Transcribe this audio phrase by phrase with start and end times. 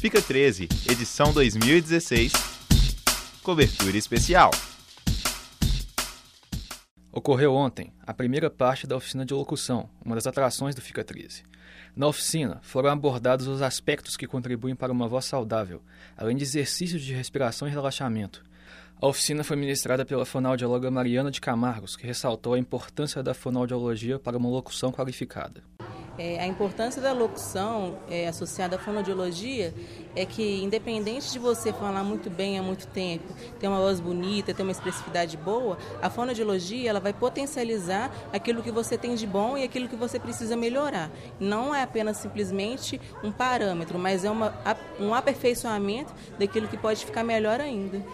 [0.00, 2.32] Fica 13, edição 2016.
[3.42, 4.50] Cobertura especial.
[7.12, 11.42] Ocorreu ontem a primeira parte da oficina de locução, uma das atrações do Fica 13.
[11.94, 15.82] Na oficina foram abordados os aspectos que contribuem para uma voz saudável,
[16.16, 18.42] além de exercícios de respiração e relaxamento.
[19.02, 24.18] A oficina foi ministrada pela fonoaudióloga Mariana de Camargos, que ressaltou a importância da fonoaudiologia
[24.18, 25.62] para uma locução qualificada.
[26.18, 29.72] É, a importância da locução é, associada à fonoaudiologia
[30.14, 33.24] é que, independente de você falar muito bem há muito tempo,
[33.58, 38.70] ter uma voz bonita, ter uma expressividade boa, a fonoaudiologia ela vai potencializar aquilo que
[38.70, 41.10] você tem de bom e aquilo que você precisa melhorar.
[41.38, 44.54] Não é apenas simplesmente um parâmetro, mas é uma,
[44.98, 48.04] um aperfeiçoamento daquilo que pode ficar melhor ainda.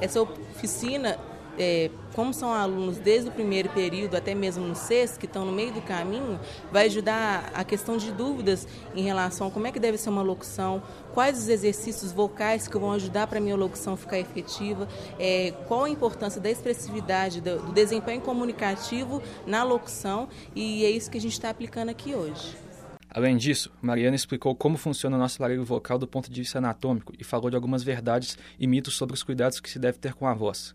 [0.00, 1.16] Essa oficina
[1.58, 5.52] é, como são alunos desde o primeiro período até mesmo no sexto, que estão no
[5.52, 6.38] meio do caminho,
[6.70, 10.22] vai ajudar a questão de dúvidas em relação a como é que deve ser uma
[10.22, 15.52] locução, quais os exercícios vocais que vão ajudar para a minha locução ficar efetiva, é,
[15.66, 21.18] qual a importância da expressividade, do, do desempenho comunicativo na locução, e é isso que
[21.18, 22.56] a gente está aplicando aqui hoje.
[23.14, 27.12] Além disso, Mariana explicou como funciona o nosso aparelho vocal do ponto de vista anatômico
[27.18, 30.26] e falou de algumas verdades e mitos sobre os cuidados que se deve ter com
[30.26, 30.74] a voz.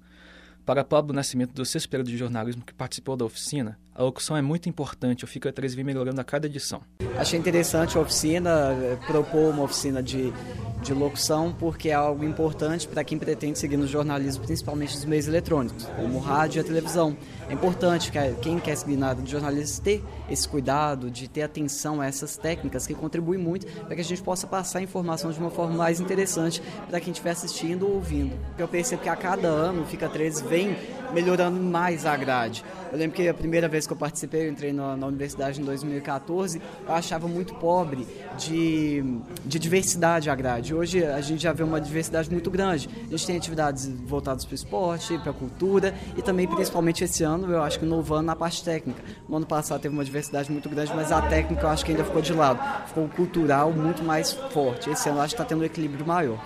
[0.67, 4.41] Para Pablo Nascimento, do sexto período de jornalismo que participou da oficina, a locução é
[4.41, 6.81] muito importante, o Fica 3 vem melhorando a cada edição.
[7.17, 10.33] Achei interessante a oficina, eh, propor uma oficina de,
[10.81, 15.27] de locução, porque é algo importante para quem pretende seguir no jornalismo, principalmente nos meios
[15.27, 17.17] eletrônicos, como rádio e televisão.
[17.49, 21.41] É importante que quem quer seguir na área de jornalismo ter esse cuidado, de ter
[21.41, 25.31] atenção a essas técnicas que contribuem muito para que a gente possa passar a informação
[25.31, 28.37] de uma forma mais interessante para quem estiver assistindo ou ouvindo.
[28.57, 30.75] Eu percebo que a cada ano Fica 13 vem
[31.13, 32.63] melhorando mais a grade.
[32.91, 35.63] Eu lembro que a primeira vez que eu participei, eu entrei na, na universidade em
[35.63, 38.05] 2014, eu achava muito pobre
[38.37, 39.03] de,
[39.45, 40.66] de diversidade a grade.
[40.73, 42.89] Hoje a gente já vê uma diversidade muito grande.
[43.07, 47.23] A gente tem atividades voltadas para o esporte, para a cultura e também, principalmente esse
[47.23, 49.01] ano, eu acho que inovando na parte técnica.
[49.27, 52.03] No ano passado teve uma diversidade muito grande, mas a técnica eu acho que ainda
[52.03, 52.87] ficou de lado.
[52.87, 54.89] Ficou cultural muito mais forte.
[54.89, 56.39] Esse ano eu acho que está tendo um equilíbrio maior.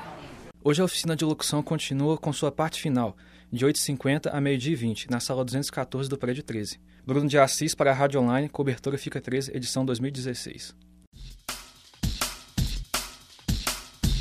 [0.63, 3.15] Hoje a oficina de locução continua com sua parte final
[3.51, 6.79] de 8h50 a meio-dia e 20, na sala 214 do prédio 13.
[7.05, 10.90] Bruno de Assis para a Rádio Online, cobertura Fica 13, edição 2016.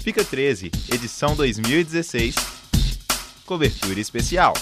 [0.03, 2.35] Fica 13, edição 2016,
[3.45, 4.55] cobertura especial.